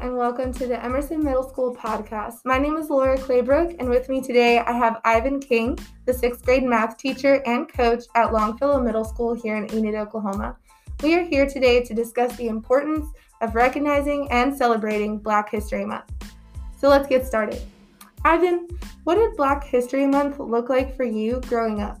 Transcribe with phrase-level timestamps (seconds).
[0.00, 2.44] and welcome to the Emerson Middle School podcast.
[2.44, 6.44] My name is Laura Claybrook, and with me today I have Ivan King, the sixth
[6.44, 10.56] grade math teacher and coach at Longfellow Middle School here in Enid, Oklahoma.
[11.02, 13.08] We are here today to discuss the importance
[13.40, 16.12] of recognizing and celebrating Black History Month.
[16.76, 17.60] So let's get started.
[18.24, 18.68] Ivan,
[19.02, 21.98] what did Black History Month look like for you growing up?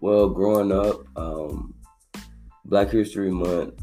[0.00, 1.74] Well, growing up, um,
[2.64, 3.80] Black History Month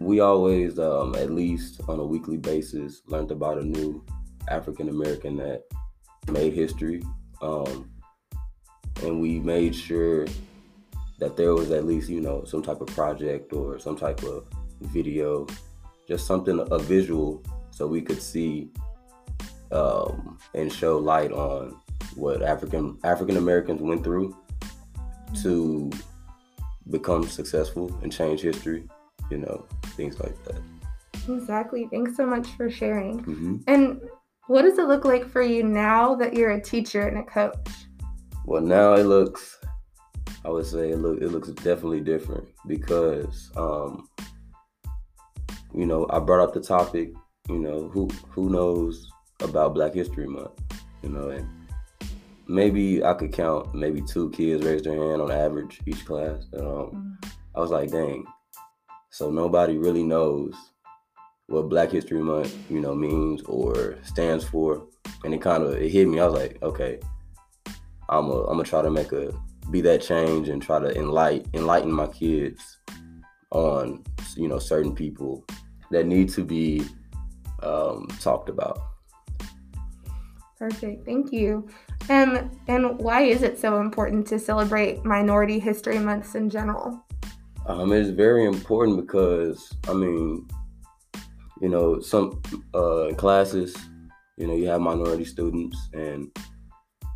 [0.00, 4.04] we always, um, at least on a weekly basis, learned about a new
[4.48, 5.64] African American that
[6.30, 7.02] made history.
[7.40, 7.90] Um,
[9.02, 10.26] and we made sure
[11.18, 14.46] that there was at least, you know, some type of project or some type of
[14.80, 15.46] video,
[16.06, 18.70] just something, a visual, so we could see
[19.72, 21.80] um, and show light on
[22.14, 24.36] what African African Americans went through
[25.42, 25.90] to
[26.90, 28.88] become successful and change history
[29.30, 30.60] you know, things like that.
[31.28, 31.88] Exactly.
[31.90, 33.24] Thanks so much for sharing.
[33.24, 33.56] Mm-hmm.
[33.66, 34.00] And
[34.46, 37.68] what does it look like for you now that you're a teacher and a coach?
[38.44, 39.58] Well, now it looks,
[40.44, 44.08] I would say it look it looks definitely different because, um,
[45.74, 47.12] you know, I brought up the topic.
[47.48, 50.52] You know, who who knows about Black History Month?
[51.02, 51.48] You know, and
[52.46, 56.46] maybe I could count maybe two kids raised their hand on average each class.
[56.52, 57.30] And, um, mm.
[57.54, 58.24] I was like, dang,
[59.16, 60.54] so nobody really knows
[61.46, 64.86] what Black History Month, you know, means or stands for.
[65.24, 66.20] And it kind of it hit me.
[66.20, 67.00] I was like, okay,
[68.10, 69.32] I'm a, I'm gonna try to make a
[69.70, 72.76] be that change and try to enlighten enlighten my kids
[73.52, 74.04] on
[74.36, 75.46] you know certain people
[75.90, 76.84] that need to be
[77.62, 78.78] um, talked about.
[80.58, 81.06] Perfect.
[81.06, 81.66] Thank you.
[82.10, 87.05] Um, and why is it so important to celebrate Minority History Months in general?
[87.68, 90.48] Um, it's very important because I mean,
[91.60, 92.40] you know, some
[92.74, 93.76] uh, classes,
[94.36, 96.30] you know, you have minority students, and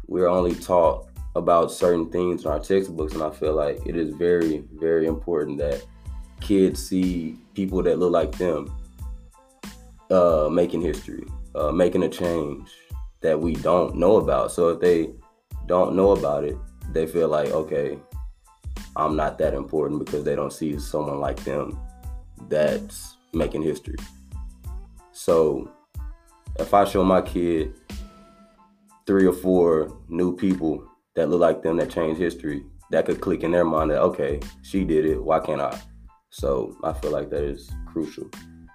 [0.06, 4.12] we're only taught about certain things in our textbooks, and I feel like it is
[4.14, 5.84] very, very important that
[6.40, 8.74] kids see people that look like them
[10.10, 11.24] uh, making history,
[11.54, 12.68] uh, making a change
[13.20, 14.50] that we don't know about.
[14.50, 15.10] So if they
[15.66, 16.56] don't know about it,
[16.92, 17.98] they feel like okay,
[18.96, 21.78] I'm not that important because they don't see someone like them
[22.48, 23.96] that's making history.
[25.12, 25.70] So
[26.58, 27.74] if I show my kid
[29.06, 30.84] three or four new people
[31.14, 34.40] that look like them that change history, that could click in their mind that okay,
[34.62, 35.78] she did it, why can't I?
[36.30, 38.30] So I feel like that is crucial.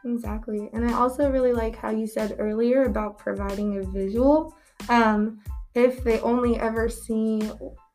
[0.05, 0.69] Exactly.
[0.73, 4.55] And I also really like how you said earlier about providing a visual.
[4.87, 5.39] Um,
[5.73, 7.41] if they only ever see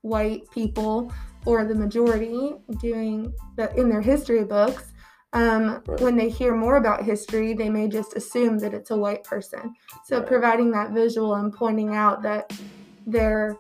[0.03, 1.13] white people
[1.47, 4.93] or the majority doing that in their history books
[5.33, 6.01] um, right.
[6.01, 9.73] when they hear more about history they may just assume that it's a white person
[10.05, 10.27] so right.
[10.27, 12.53] providing that visual and pointing out that
[13.07, 13.57] their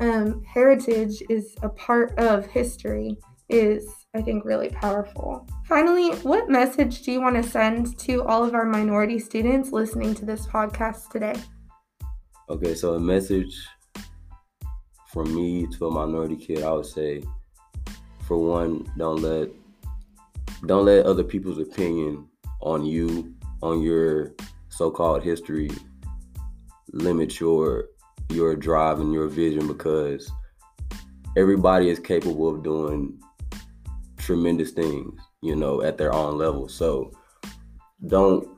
[0.00, 3.16] um, heritage is a part of history
[3.48, 8.44] is i think really powerful finally what message do you want to send to all
[8.44, 11.34] of our minority students listening to this podcast today
[12.48, 13.66] okay so a message
[15.12, 17.22] from me to a minority kid, I would say,
[18.26, 19.48] for one, don't let
[20.66, 22.26] don't let other people's opinion
[22.60, 24.34] on you, on your
[24.68, 25.70] so-called history,
[26.92, 27.86] limit your
[28.28, 30.30] your drive and your vision because
[31.36, 33.18] everybody is capable of doing
[34.18, 36.68] tremendous things, you know, at their own level.
[36.68, 37.10] So
[38.06, 38.48] don't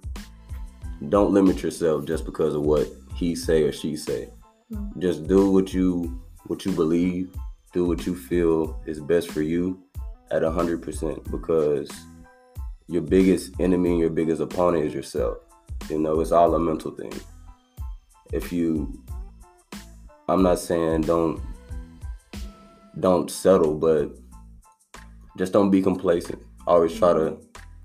[1.08, 4.28] don't limit yourself just because of what he say or she say.
[4.70, 5.00] Mm-hmm.
[5.00, 7.34] Just do what you what you believe,
[7.72, 9.82] do what you feel is best for you
[10.30, 11.91] at 100% because
[12.88, 15.38] your biggest enemy and your biggest opponent is yourself.
[15.88, 17.12] You know, it's all a mental thing.
[18.32, 19.02] If you,
[20.28, 21.41] I'm not saying don't,
[22.98, 24.11] don't settle, but
[25.38, 26.43] just don't be complacent.
[26.67, 27.38] Always try to,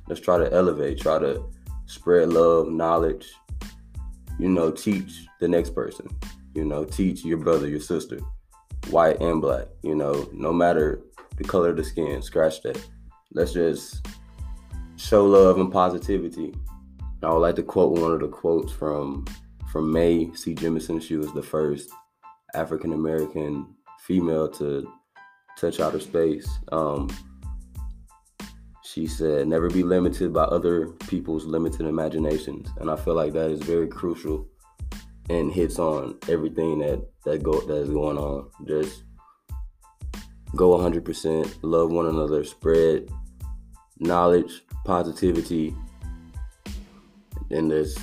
[0.07, 1.43] let's try to elevate, try to
[1.85, 3.27] spread love, knowledge,
[4.39, 6.07] you know, teach the next person,
[6.53, 8.19] you know, teach your brother, your sister
[8.89, 9.67] white and black.
[9.83, 11.01] You know, no matter
[11.37, 12.83] the color of the skin, scratch that.
[13.33, 14.05] Let's just
[14.95, 16.53] show love and positivity.
[17.23, 19.25] I would like to quote one of the quotes from
[19.71, 20.55] from Mae C.
[20.55, 21.01] Jemison.
[21.01, 21.89] She was the first
[22.53, 23.67] African American
[23.99, 24.91] female to
[25.57, 26.47] touch outer space.
[26.71, 27.09] Um,
[28.83, 33.51] she said, "Never be limited by other people's limited imaginations," and I feel like that
[33.51, 34.47] is very crucial
[35.29, 38.49] and hits on everything that that go that's going on.
[38.65, 39.03] Just
[40.55, 43.09] go 100%, love one another, spread
[43.99, 45.75] knowledge, positivity,
[47.51, 47.97] and this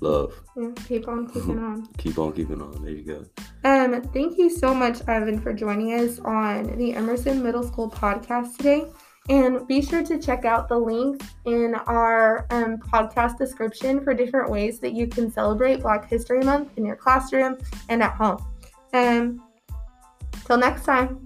[0.00, 0.40] love.
[0.56, 1.86] Yeah, keep on keeping on.
[1.98, 2.82] Keep on keeping on.
[2.82, 3.24] There you go.
[3.64, 8.56] Um, thank you so much, Evan, for joining us on the Emerson Middle School podcast
[8.56, 8.86] today.
[9.28, 14.50] And be sure to check out the links in our um, podcast description for different
[14.50, 17.58] ways that you can celebrate Black History Month in your classroom
[17.88, 18.44] and at home.
[18.92, 19.42] Um,
[20.44, 21.25] till next time.